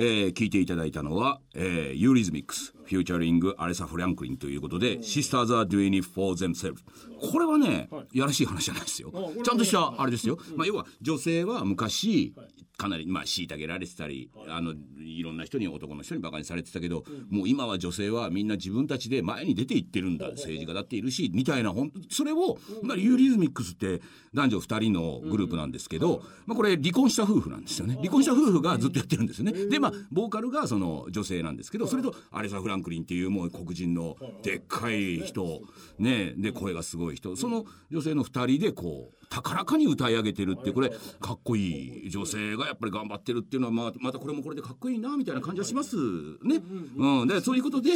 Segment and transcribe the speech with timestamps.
[0.00, 6.84] えー、聞いていただいたのは、えー、ユーリズミックス、 featuring、アレサ・フランクリンということで、 Sisters Are Doin' It for Themselves。
[7.20, 9.12] これはね、はい、やらしい話じゃないですよ。
[9.44, 10.38] ちゃんとしたあれですよ。
[10.56, 12.32] まあ、要は、女性は昔、
[12.78, 24.00] かなりまあ虐げられてたり、あのいろんな人に男の人にバカにされてたけど、もう今は女性はみんな自分たちで前に出ていってるんだ政治家だっているしみたいなほんそれを、まあ、ユーリズミックスって
[24.32, 27.96] 男女2人のグループなんですけど、まあ、これ離婚した夫婦なんですよね。
[27.96, 29.52] 離婚した夫婦がずっとやってるんですよね。
[29.52, 35.62] でまあボーカルがその女性なんですけどそれとアレサ・フランクリンっていうもう黒人のでっかい人
[35.98, 37.34] ねで声がすごい人。
[37.34, 45.96] その女性の2人でこう高らかに歌い上げてるってこれかっこいい女性がやっぱり頑張ってるっていうのはまあまたこれもこれでかっこいいなみたいな感じはします
[46.42, 46.60] ね。
[46.96, 47.90] うん、でそういうことで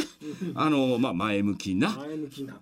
[0.55, 1.97] あの、まあ、前向きな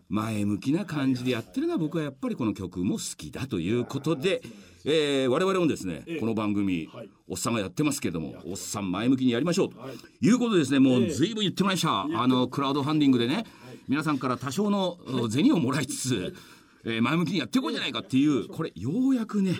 [0.09, 0.85] 前向きな。
[0.91, 4.41] 感じでやってるのは僕はやっぱりこの曲も好きだということで。
[4.83, 6.89] えー、我々もですね、この番組、
[7.27, 9.75] おっさんがやってますけれども、おっさん前向きにやりましょうと、
[10.21, 13.45] い、うことでですねもう随分言ってました、あのクラウドファンディングでね、
[13.87, 14.97] 皆さんから多少の
[15.29, 16.35] 銭をもらいつつ
[16.83, 19.53] えー、前向きにやっていこうじゃないかっていうこれようやくね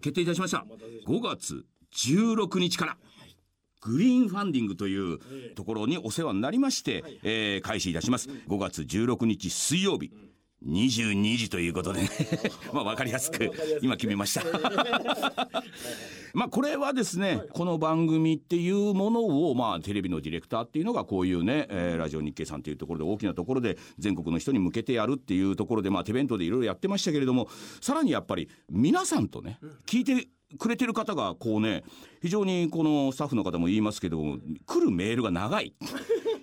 [0.00, 0.64] 決定いたしました。
[1.08, 2.96] 5月16日から
[3.80, 5.18] グリーンファンディングという
[5.54, 8.28] ところにお世話になりまして、えー、開始いたします。
[8.28, 10.10] 5月16日水曜日
[10.66, 12.10] 22時ということで、ね、
[12.74, 13.50] まあ分かりやすく
[13.80, 14.44] 今決めました。
[16.34, 27.48] まあこれはですねこの番組っていうものをまあテレビのディレクターっていうのがこういうね、えー、ラジオ日経さんっていうところで大きなところで全国の人に向けてやるっていうところでまあ手弁当でいろいろやってましたけれども
[27.80, 31.84] さらにやっぱり皆さんとね聞いてくれてる方がこうね
[32.22, 34.18] 非常にこのスタッフの方も言いますけど
[34.66, 35.74] 来るメールが長い。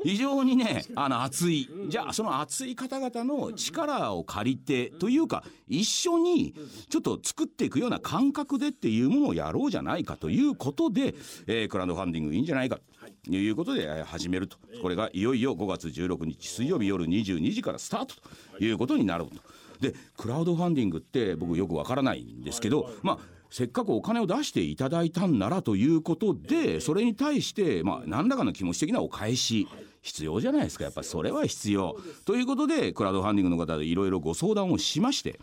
[0.03, 1.67] 非常にねあの熱い。
[1.87, 6.53] じゃあその熱い方々の力を借りてというか一緒に
[6.89, 11.15] ちょっと作っていくような感覚でっていうものをやろうじゃないかということで、
[11.47, 12.79] えー、クラウドファンディングいいんじゃないか。
[13.23, 14.57] ということで始めると。
[14.83, 18.71] これがいよいよ5月16日水曜日夜22時からスタートとい。
[18.71, 19.31] うことになると。
[19.79, 29.65] でクラウドファンディングって僕よくわからないんですけどまあせっかくお金を出していただいたんならということでそれに対してまあ何らかの気持ち的なお返し
[30.01, 30.83] 必要じゃないですか。
[30.83, 31.95] やっぱそれは必要。
[32.25, 35.39] ということでクラウドファンディングの方でいろいろご相談をしまして。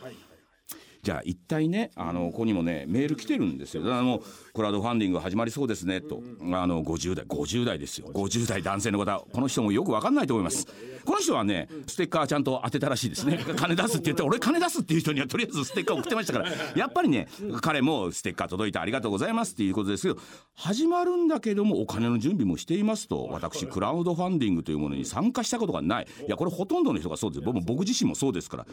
[1.03, 3.83] じゃあ一体ねあのここにもねメール来てるんですよ。
[3.95, 6.23] あのクラウドファンディング始まりそうですねと。
[6.53, 8.09] あの50代50代ですよ。
[8.13, 10.67] 50代男性の方この人もよく分かんないと思います
[11.05, 13.45] この人はねステッカーちゃんと当てたらしいですね。
[13.57, 16.51] 金出すって言って俺金出すっていう人にはとりあえずステッカー送ってましたから。
[16.77, 17.29] やっぱりね
[17.61, 20.21] 彼もステッカー届いてありがとうございますっていうことですけど
[20.55, 26.07] 始まるんだけどもお金の準備もしていますと私クラウドファンディングというものに参加したことがない。
[26.27, 28.67] いやこれほとんどの人がそうです僕僕自身もそうですから。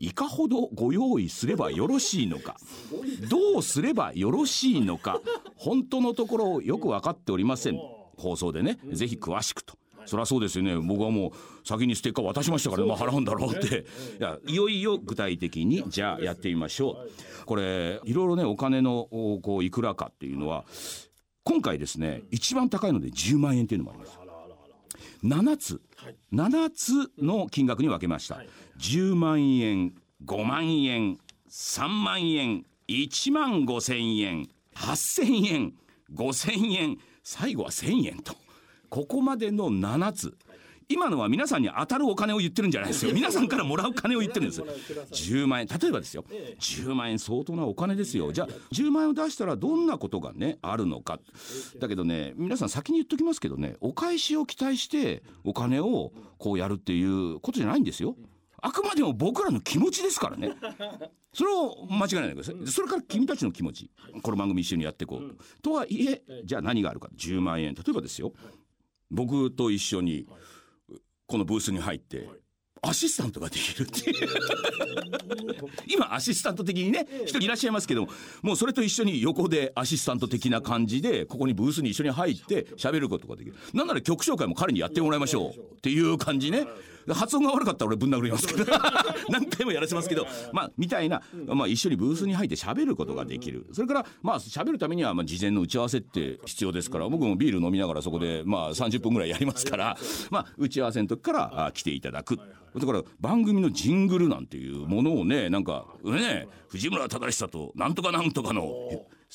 [0.00, 2.56] いかほどご用意すればよろしいのか
[3.30, 5.20] どうすればよろしいのか
[5.56, 7.78] 本当のところよく分かっておりません。
[8.16, 9.76] 放送でねぜひ詳しくと。
[10.06, 10.76] そりゃそうですよね。
[10.76, 11.32] 僕はもう
[11.66, 13.86] 先にステッカー渡しましたから、まあ、払うんだろうって。
[14.18, 17.04] いやいよいよ具体的にじゃあやってみましょ
[17.42, 17.44] う。
[17.46, 19.08] これいろいろねお金の
[19.42, 20.64] こういくらかっていうのは
[21.44, 24.18] 今回ですね一番高いので10万円っていうのもあります。
[25.24, 25.80] 7つ。
[26.32, 28.42] 7つの金額に分けました。
[28.78, 29.94] 10万円
[30.24, 35.72] 5万円3万円1万5千円8,000円
[36.12, 38.34] 5,000円最後は1,000円と
[38.94, 40.38] ここまでの7つ。
[40.88, 43.12] 今のは皆さんに当たるお金を言ってるんじゃないですよ。
[43.12, 44.62] 皆さんからもらう金を言ってるんです。
[44.62, 45.66] 10万円。
[45.66, 46.24] 例えばですよ。
[46.60, 48.30] 10万円相当なお金ですよ。
[48.30, 51.18] じゃあ10万円を出したらどんなことがねあるのか。
[51.80, 58.14] だけどね皆さん先に言っときますけどねお返しを期待してお金をこうやるっていうことじゃないんですよ。
[58.62, 60.54] あくまでも僕らの気持ちですからね。
[61.32, 62.66] それを間違えないでください。
[62.68, 63.90] それから君たちの気持ち。
[64.22, 65.34] この番組一緒にやっていこう。
[65.60, 67.08] と、とはいえじゃあ何があるか。
[67.16, 67.74] 10万円。
[67.74, 68.32] 例えばですよ
[69.14, 70.26] 僕と一緒に
[71.26, 72.28] このブースに入って
[72.82, 74.28] アシスタントができるっていう。
[75.88, 78.06] 今アシスタント的にね一人いらっしゃいますけど
[78.42, 83.56] もうそれと一緒に横でアシスタント的な感じでここにブースに一緒に入って喋ることができる。
[83.72, 86.66] なんなら曲紹介も彼にやってもらいましょうっていう感じね
[87.12, 88.64] 発音が悪かったら俺ぶん殴りますけど。
[89.28, 90.26] 何回もやらせますけど。
[90.52, 93.66] まあみたいな、まあ、一緒にブースに入って喋ることができる。
[93.72, 97.08] それからまあ喋るためにはまあ事前の打ち合わせって必要ですから。
[97.08, 99.96] 僕もビール飲みながらそこでまあ30分ぐらいやりますから。
[100.30, 102.38] まあ打ち合わせの時から来ていただく。
[102.80, 108.72] だから番組のジングルなんていうものをねなんかね藤村忠久となんとかなんとかの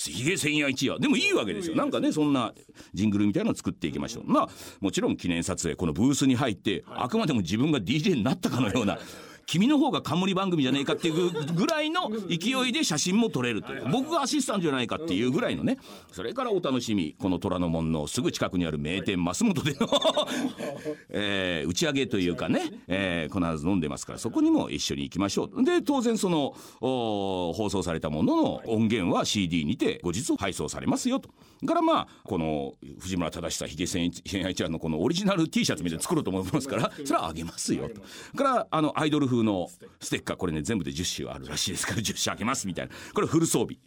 [0.07, 0.97] ひげ千夜一夜。
[0.99, 1.75] でもいいわけですよ。
[1.75, 2.53] なんかねそんな
[2.93, 4.23] ジングルみたいなのを作っていきましょう。
[4.25, 4.49] まあ
[4.79, 8.97] もちろん記念撮影このブースに入ってあくまでも自分が DJ になったかのような
[9.49, 13.89] 君の方が冠番組じゃねえかっていうぐらいの勢いで写真も撮れるという。
[13.91, 15.79] 僕がアシスタントじゃないかっていうぐらいのね。
[16.11, 17.15] それからお楽しみ。
[17.17, 19.89] この虎ノ門のすぐ近くにある名店増本での
[21.09, 24.19] え打ち上げというかね、えー必ず飲んでますから。
[24.19, 25.63] そこにも一緒に行きましょう。
[25.63, 31.29] で当然その放送されたものの音源は CD にて後日配送されますよと。
[31.65, 38.01] からまあこの藤村忠さんヒゲ千一郎のこのオリジナル T シャツみたいに作ろうと思いますからそれはあげますよと。
[38.37, 39.67] からあのアイドル風の
[39.99, 42.93] ステッカーこれね全部で10種あるらしいですから 10種あげますみたいな。
[43.13, 43.77] これフル装備、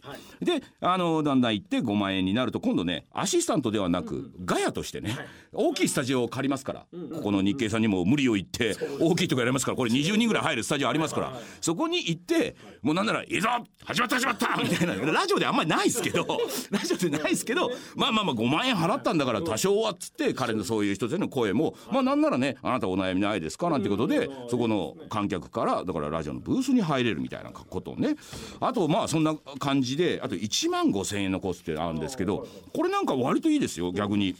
[0.41, 5.15] であのだんだん行って5万円になると今度ねアシスタントではなくガヤとしてね
[5.51, 6.85] 大きいスタジオを借りますから。
[7.15, 9.77] ここの日経さんにも無理を言って大きいとこやりますから。
[9.77, 11.39] これ20人ぐらい入るスタジオありますから。
[11.61, 13.49] そこに行ってもうなんなら「いいぞ
[13.85, 14.95] 始まった始まった!」みたいな。
[14.95, 16.25] ラジオであんまりないですけど
[16.71, 28.15] ラジオでないですけどまあまあまあ5万円払ったんだから多少はっつって彼のそういう人たちの声もまあなんならね「あなたお悩みないですか?」なんてことでそこの観客からだからラジオのブースに入れるみたいなことをね
[28.59, 34.35] あとまあそんな感じであと1万5,000円のコースってあるんですけどこれなんか割といいですよ逆に。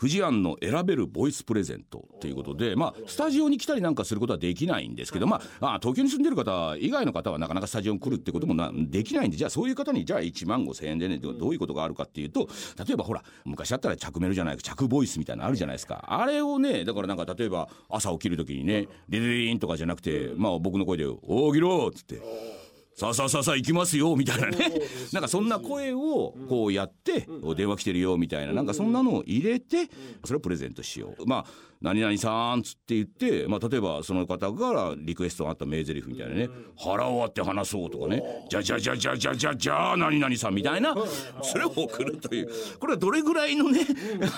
[0.00, 12.48] 富士庵の選べるボイスプレゼントということで、まあ、スタジオに来たりなんかすることはできないんですけど、まあ、あ東京に住んでる方以外の方はなかなかスタジオに来るってこともなできないんでじゃあそういう方にじゃあ1万5千円でねどういうことがあるかっていうと
[12.82, 22.59] 例えばほら昔だったら着メロじゃない着ボイスみたいなのあるじゃないですかあれをねだからなんか例えば朝起きる時にねリリリンとかじゃなくて、まあ、僕の声で「おおぎろ!」っつって。
[22.94, 24.72] さあさあさあさあ行きますよみたいなね。
[25.12, 27.26] なんかそんな声をこうやって
[27.56, 28.52] 電話来てるよみたいな。
[28.52, 29.88] なんかそんなのを入れて
[30.24, 31.26] それをプレゼントしよう。
[31.26, 36.48] まあ何々さんつって言ってまあ例えばその方からリクエストがあった名台詞みたいなね
[36.78, 40.94] 腹を割って話そうとかねじゃじゃじゃじゃじゃじゃじゃ何々さんみたいな
[41.42, 42.48] それを送るという
[42.78, 43.80] これはどれぐらいのね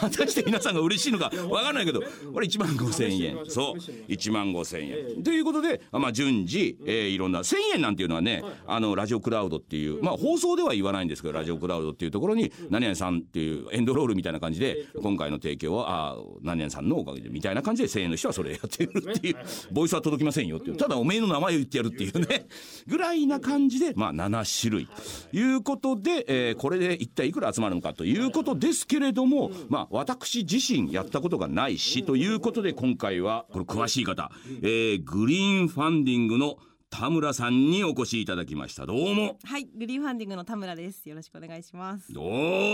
[0.00, 2.00] 果たして皆さんが嬉しいのかわかんないけど
[2.32, 3.78] これ1万5千円そう
[4.08, 19.36] 1万5千円ということでまあ順次えーいろんな1000円なんていうのはねあのラジオクラウドっていうまあ放送では言わないんですけどラジオクラウドっていうところに何々さんっていうエンドロールみたいな感じで今回の提供はあ何々さんのおかげでみたいな感じで1000円の人はそれやってるっていう。
[19.72, 20.76] ボイスは届きませんよっていう。
[20.76, 22.46] ただおめえの名前を言ってやるっていうね。
[22.86, 24.88] ぐらいな感じでまあ7種類。
[25.32, 34.30] いうことで、えーこれで一体いくら集まるのかということですけれどもまあ私自身やったことがないしということで今回はこれ詳しい方、
[34.62, 36.56] えーグリーンファンディングの
[36.92, 41.08] 田村さんにお越しいただきましたどうもはい、グリーンファンディングの田村です。
[41.08, 42.12] よろしくお願いします。
[42.12, 42.20] ど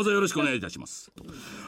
[0.01, 1.13] うぞよろしくお願いいたします。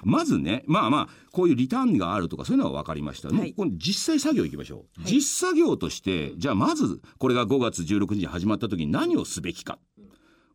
[0.02, 3.28] まずね、まあまあ、こういうリターンがあるとか、そういうのは分かりました。
[3.28, 5.02] はいもうこれ実際作業いきましょう。
[5.04, 9.78] 実作業として、じゃあまず、これが5月16日に始まった時に何をすべきか。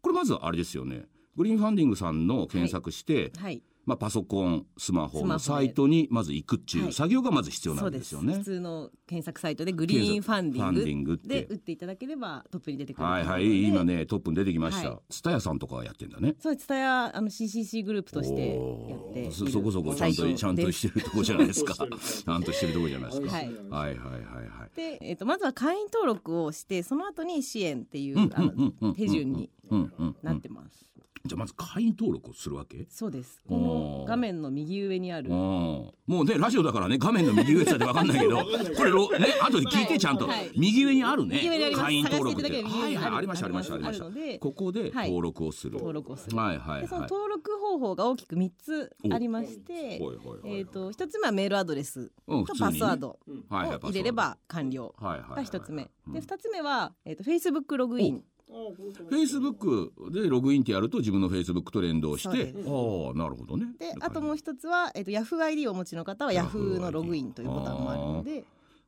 [0.02, 1.06] これまずあれですよね。
[1.38, 8.44] グリーンファンディングさんの検索して、はい、まあ、パソコン、スマホのサイトにまず行くっていうはい作業がまず必要なんですよね普。
[8.44, 13.04] 通の検索サイトでグリーンファンディングで打っていただければトップに出てくる。
[13.04, 15.00] はいはい、今ね、トップに出てきましたはい。
[15.10, 16.36] ツタヤさんとかがやってんだね。
[16.40, 16.64] そうです。
[16.64, 21.76] ツタヤあの CCC グループとしてやってそそこそこちゃんとちゃんとしてるとこじゃないですか。
[21.76, 23.36] ちゃんとしてるとこじゃないですか。
[23.36, 24.76] はいはいはいはいはい。
[24.76, 30.86] で、えっ、とまずは会員登録をしてその後に支援っていう、うんあうんうんうんの手順にうんうんなってます。
[31.26, 32.86] じゃあまず会員登録をするわけ？
[32.90, 33.42] そうです。
[33.48, 35.30] この画面の右上にある。
[35.30, 38.38] うんもうねラジオだからね画面の右上ってわかんないけど
[38.78, 40.52] これろね後で聞いてちゃんと、はいはい。
[40.56, 41.40] 右上にあるね。
[41.76, 42.64] 会員登録って。
[42.64, 44.40] はいはいありましたありましたありました。
[44.40, 45.10] ここではい。
[45.10, 46.38] 登録をする、登録をする。
[46.38, 46.82] はいはいはい。
[46.82, 50.06] でその登録方法が大きく3つありまして、はいはいはい。
[50.46, 62.30] えー、と1つ目はメールアドレスとパスワードをはいはい入れれば完了はいはいはいが1つ目で2つ目は、えー、と Facebook ログインフェイスブックでログインってやると自分のフェイスブックと連動して。
[62.30, 63.74] ああなるほどね。
[63.80, 68.44] であともう1つは、えー、と YahooID をお持ちの方は Yahoo Yahoo のログインというボタンもあるので。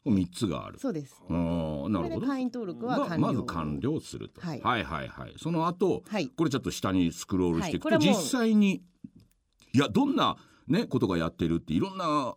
[0.06, 0.80] 3つがある。
[0.80, 1.22] そうです。
[1.28, 2.28] あーなるほど。
[2.28, 3.28] 会員登録はが完了。
[3.28, 4.62] まず完了すると、はい。
[4.62, 5.34] はいはいはい。
[5.38, 6.30] その後、はい。
[6.30, 8.00] これちょっと下にスクロールしていくと、はい。
[8.00, 8.84] 実際に
[9.74, 10.38] いやどんな
[10.68, 12.36] ねことがやってるっていろんな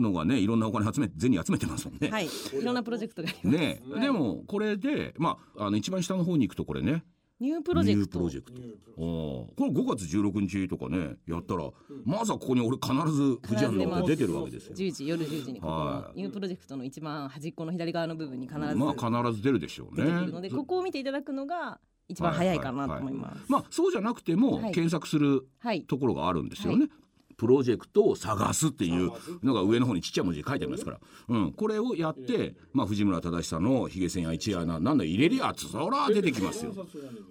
[0.00, 2.10] のがねいろんなお金集めて銭集めてますもんね。
[2.10, 2.26] はい。
[2.26, 2.30] い
[2.64, 7.04] ろんなプロジェクトがあります、ね、でもこれでまああの一番下の方に行くとこれね。
[7.40, 8.20] ニュープロジェクト。
[8.20, 8.62] ニュープロジェクト。
[8.96, 11.68] これ5月16日とかねやったら
[12.04, 14.76] まずはここに俺必ず富士山の出てるわけですよ。
[14.76, 16.18] 10時夜10時にここのはい。
[16.18, 20.04] ニュープロジェクトの一番端っこの左側の部分に必ずまあ必ず出るでしょうね。
[20.04, 23.44] 出てくるので、ここを見ていただくのが一番早いかなと思います。
[23.48, 24.72] まあそうじゃなくても、はい。
[24.72, 26.88] 検索するはい、ところがあるんですよね。
[27.36, 29.12] プロジェクトを探すっていう
[29.42, 36.72] のが上の方にちっちゃい文字で書いてありますから、うん、これをやって、まあ、藤村忠さんのひげ線や一夜ななんだ入れりゃそら出てきますよ。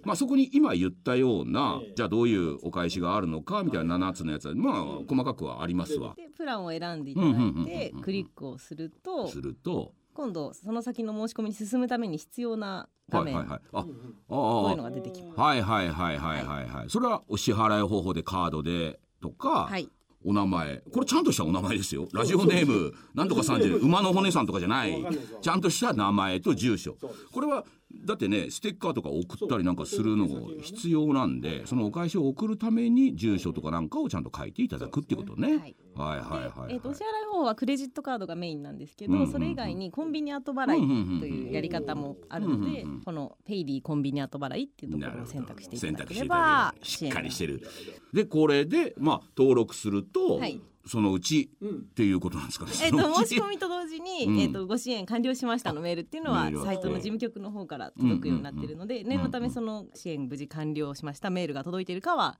[0.04, 4.48] まあ、そこに今言ったようなじゃあどういうお返しがあるのかみたいな7つのやつ。
[4.48, 6.14] はまあ細かくはありますわ。
[6.16, 9.92] でプランを選んでいただいてクリックをするとすると。
[10.14, 13.60] 今度その先の申し込みに進むために必要な画面、はいはいはい。
[13.72, 13.84] ああ
[14.28, 15.40] こういうのあが出てきます。
[15.40, 16.68] はいはいはいはいはい。
[16.68, 16.90] はい。
[16.90, 19.88] それはお支払い方法でカードでとか、はい。
[20.26, 20.82] お名前。
[20.92, 22.08] これちゃんとしたお名前ですよ。
[22.12, 24.94] ラジオネームなんとかさんじゃ馬の骨さんとかじゃない。
[25.40, 26.96] ちゃんとした名前と住所。
[27.32, 27.64] これは
[28.04, 35.56] だってねステッカーとか送ったりなんかするのが必要なんでそのお返しを送るために住所とかなんかをちゃんと書いていただくっていうことね。
[35.56, 35.76] はい。
[35.96, 47.68] はいはいえー、とお支払い方法はクレジットカードがメインなんですけど、それ以外にコンビニ後払いというやり方もあるので、このペイディコンビニ後払いっていうところを選択していただければしっかりしてるる。
[48.12, 51.68] でこれでまあ登録すると、はいそのうちうん。
[51.68, 52.72] っていうことなんですかね。
[52.82, 53.20] えー、そのうち。
[53.20, 54.40] と申し込みと同時に、うん。
[54.40, 62.38] えー、とご支援完了しましたのメールっていうのはサイトの事務局の方から届くようになっているので、念のためその支援無事完了しましたメールが届いているかは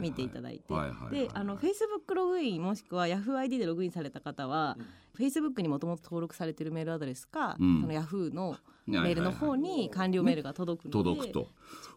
[0.00, 4.76] 見ていただいて、はいはいはいであの Facebook ログインもしくは YahooID でログインされた方は、
[5.18, 7.80] Facebook にもともと登録されているメールアドレスか、うん。
[7.82, 8.56] その Yahoo の
[8.86, 11.48] メールの方に完了メールが届くので、届くと。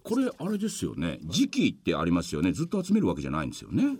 [0.03, 1.19] これあれですよね。
[1.23, 2.51] 時期ってありますよね。
[2.53, 3.97] ずっと集めるわけじゃないんですよね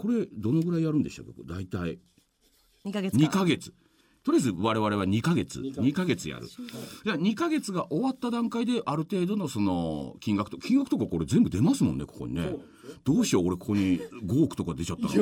[0.00, 1.42] これどのぐらいやるんでしたっけ？
[1.44, 1.98] 大体。
[2.86, 3.74] 2ヶ月2間ヶ月。
[4.24, 5.60] とりあえず我々は2ヶ月。
[5.60, 6.46] 二ヶ2ヶ月やる。
[6.46, 12.56] じゃあ2ヶ月が終わった段階である程度のその金額と金額とかこれ全部出ますもんねここにね。
[13.04, 15.12] どうしよう俺ここに5億とか出ちゃったら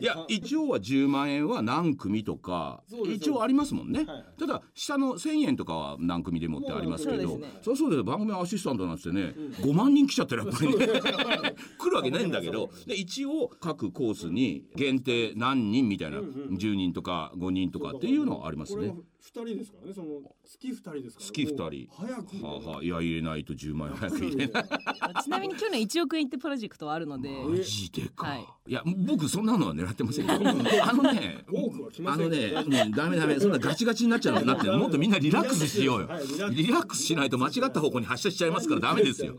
[0.00, 7.38] いや一応は10万円は何組とか一応ありますもんね、はいただ下の1,000円とかは何組でもってありますけど。
[7.62, 8.02] そうそうです。
[8.02, 10.78] 番組アシスタントなんてね、5万人来ちゃったらやっぱり。
[10.78, 10.86] ね。
[11.78, 12.70] 来るわけないんだけど。
[12.86, 20.08] で一応各コースに限定何人みたいな、10人とか5人とかっていうのはありますね人ですからねその
[20.44, 21.26] 月二人ですから。
[21.26, 21.88] 月二人。
[21.90, 22.44] 早く。
[22.44, 24.64] はあはあいや入れないと10万円早く入れない。
[25.22, 27.28] ちなみに去年1億円ってプロジェクトはあるので。
[27.30, 28.46] マジでか、はい。
[28.68, 30.32] い、や僕そんなのは狙ってませんよ。
[30.82, 34.42] あのね多くは来ませんあのね、もうダメダメ、そんなガチガチになっちゃうの。
[34.42, 36.06] なって、もっとみんなリラックスしようよ。
[36.08, 36.54] はいリラック。
[36.54, 36.62] ス。
[36.62, 39.36] リラックスしないと間違った方向に発射しちゃいますからダメですよ。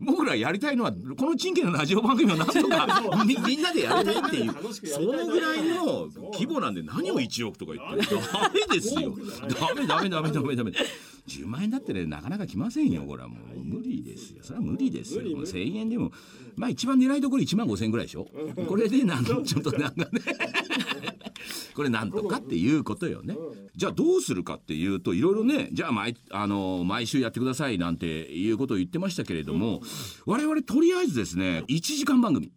[0.00, 9.14] 僕らやりたいのは、このチンケのラジオ番組をなんとか みみんなでやりたいっていう、そのぐらいの規模なんで何を1億とか言ってるダメですよ。
[9.58, 10.72] ダメダメダメダメダメ。
[11.26, 14.42] 10万円だってね、なかなか来ませんよ、これはもう無理ですよ。
[14.42, 15.22] それは無理ですよ。
[15.22, 16.12] 無理無理1000円でも、
[16.56, 18.26] まあ一番狙いどころ1万5千円ぐらいでしょ。
[18.68, 20.08] これでなんちょっとなんかね。
[21.74, 23.36] これなんとかっていうことよね。
[23.74, 29.80] じゃあどうするかっていうといろいろねじゃあ毎あの毎週やってくださいなんていうことを言ってましたけれども、
[30.26, 32.52] 我々とりあえずですね1時間番組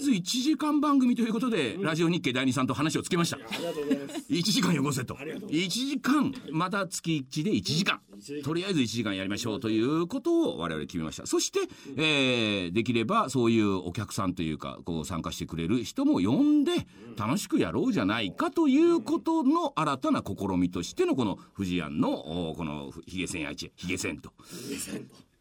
[0.00, 3.36] えず1時間番組ということで、ラジオ日経第二さんと話をつけました。
[3.36, 4.32] ありがとうございます。
[4.32, 5.16] 1時間よこせと。
[5.18, 8.00] ありがとう1時間また月1で1時間。
[8.44, 11.26] とりあえず1時間やりましょうということを我々決めました。
[11.26, 11.60] そして、
[11.96, 16.72] えーできればそういうお客さんというかこう参加してくれる人も呼んで
[17.16, 24.32] 楽しくやろうじゃないかということの新たな試みとしてのこの富士庵のおこのヒゲ線や一ヒゲ線と。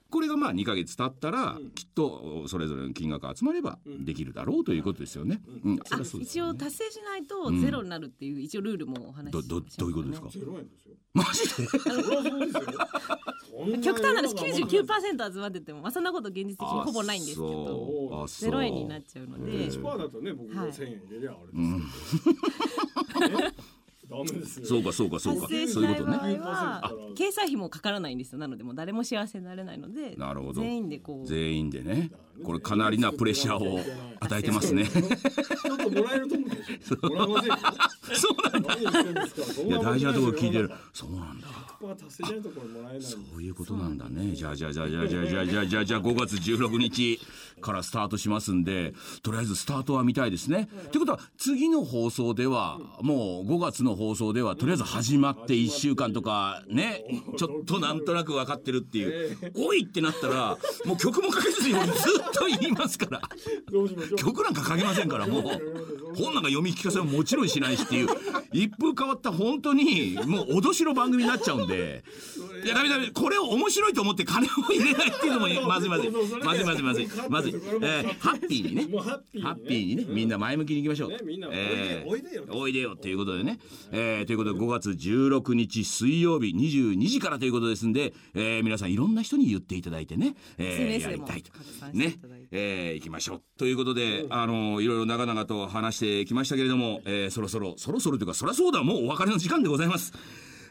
[0.10, 5.42] これがまあ2ヶ月経ったら、きっとそれぞれの金額が集まればできるだろうということですよね。
[5.64, 5.80] うん、
[6.22, 10.30] 一応達成しないとゼロになるっていう一応ルールもお話しどどしましたどういうことですか？
[10.30, 10.96] ゼロ円ですよ。
[11.14, 11.42] マジ
[13.74, 13.80] で？
[13.82, 22.38] 極端な話世の中99%集まってても、まあ、そんなこと現実的にほぼないんですけどゼロ円になっちゃうので、1%だとね僕はいも1000円入れりゃあれですけど、
[24.64, 25.48] そうかそうかそうか。
[25.48, 26.40] そういうことね。
[26.40, 28.40] はあ掲載費もかからないんですよ。
[28.40, 30.62] なのでもう誰も幸せになれないのでなるほど。
[30.62, 31.28] 全員でこう。
[31.28, 32.12] 全員でね
[32.44, 33.80] これかなりなプレッシャーを
[34.22, 37.58] 与えてますねちょっともらえると思うでしょもらえませんよ
[38.14, 41.48] そうなんだいや大事なところ聞いてるそうなんだ
[41.80, 44.34] 中100%達成しないところもらえないそういうことなんだね。
[44.36, 47.20] じゃあじゃあじゃあじゃあじゃあじゃあじゃあじゃあじゃあ5月16日
[47.62, 48.94] からスタートしますんで、
[49.24, 50.70] とりあえずスタートは見たいですね。
[50.88, 57.04] ってことは次の放送ではもう5月の放送ではとりあえず始まって1週間とかね、
[57.38, 59.38] ちょっとなんとなく分かってるっていう。
[59.56, 61.96] おいってなったらもう曲もかけずに俺ずっ
[62.34, 63.22] と言いますから。
[64.18, 65.44] 曲なんか書けませんからもう。
[66.16, 68.08] 本なんか読み聞かせももちろんしないしっていう。
[68.52, 72.04] 一風変わった本当にもう脅しの番組になっちゃうんで。
[72.64, 73.08] いやダメダメ。
[73.12, 78.88] これを面白いと思って金を入れないっていうのも まずいまずいまずいまずいまずいまずい、えーハッピーにね。
[79.42, 80.06] ハッピーにね。
[80.10, 81.12] みんな前向きにいきましょう、
[81.52, 82.46] えーおいでよ。
[82.50, 83.60] おいでよっていうことでね、
[83.92, 91.52] えーということで5月16日水曜日22時からということですんで、えー皆さんいろんな人に言っていただいてね、えやりたいと。
[91.94, 93.42] ねいて、えー行きましょう。
[93.58, 100.14] ということで、あのいろいろ長々と話してきましたけれども、えーそろそろそろそろというかそりゃそうだもうお別れの時間でございます。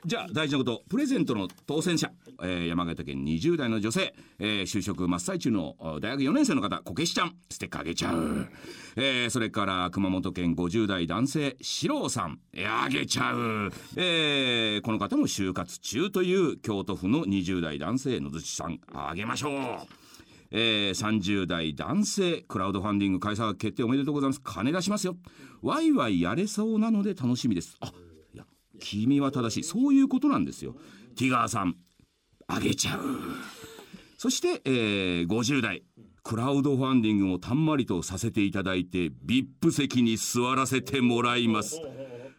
[0.07, 7.35] じゃあ大事なことプレゼントの当選者、えー山形県20代の女性、えー就職真っ最中のお大学4年生の方こけしちゃん。
[7.51, 8.47] ステッカーあげちゃう、
[8.97, 12.39] えーそれから熊本県50代男性四郎さん。
[12.53, 18.79] えーあげちゃう、えーこの方も就活中という京都府の20代男性野槌さん。
[18.95, 20.08] あげましょう
[20.51, 24.41] えー、30代男性クラウドファンディング開催決定おめでとうございます。
[24.43, 25.17] 金出しますよ。
[25.63, 27.77] ワイワイやれそうなので楽しみです。
[27.81, 27.93] あ
[28.35, 28.45] いや
[28.81, 29.65] 君は正しい。
[29.65, 30.75] そういうことなんですよ。
[31.17, 31.77] ティガーさん
[32.47, 33.01] あげちゃう。
[34.17, 35.85] そして、えー、50代
[36.23, 41.81] クラウドファンディングをたんまりとさせていただいて VIP 席に座らせてもらいます。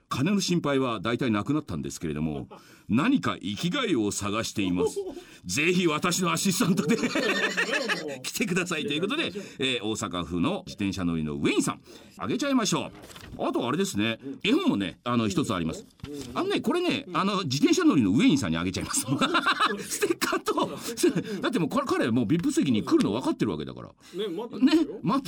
[0.10, 2.48] 金の心配は大体なくなったんですけれども
[2.90, 4.98] 何か生きがいを探しています。
[5.46, 6.98] ぜひ私のアシスタントで
[8.22, 11.80] 来てくださいということで、えー大阪府の自転車乗りのウェインさん
[12.18, 12.92] あげちゃいましょ
[13.38, 13.46] う。
[13.48, 15.86] あとあれですね絵本もねあの一つあります。
[16.34, 19.06] あのねこれねあの自転車乗りのウェインさんにあげちゃいます。
[19.80, 21.40] ステッカーと。
[21.42, 23.88] だってもうこれ彼もう VIP 席に来るの分かってるわけだから。
[23.88, 24.66] ね待って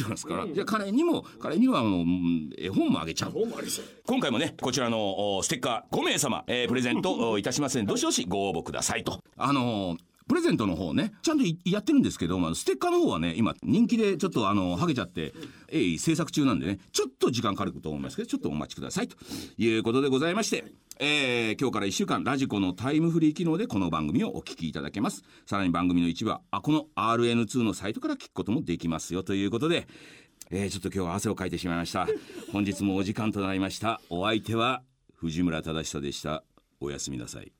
[0.04, 3.34] ねますから、じゃあ彼にも彼にはあのうん絵本もあげちゃう。
[4.06, 9.22] 今回もねこちらのおステッカー5名様、えープレゼントおいたしますのでどしどしご応募くださいと。
[9.38, 15.34] あのープレゼントの方ねちゃんといやってるんですけど、まあ、ステッカーの方はね今人気でちょっとあのはげちゃって
[15.70, 19.18] 鋭意制作中なんでねちょっと時間かかると思いますけどちょっとお待ちくださいと。
[19.58, 20.64] いうことでございまして、
[21.00, 25.24] えー今日から1週間ラジコのタイムフリー機能でこの番組をお聞きいただけます。
[25.46, 29.24] さらに番組の一部はあこの RN2 のサイトから聞くこともできますよ。
[29.24, 29.86] ということで
[30.50, 32.08] えーちょっと今日は汗をかいてしまいました。
[32.54, 34.00] 本日もお時間となりました。
[34.10, 34.82] お相手は
[35.16, 36.44] 藤村忠久でした
[36.82, 37.52] おやすみなさい。